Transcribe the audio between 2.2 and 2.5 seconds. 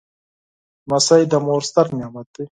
دی.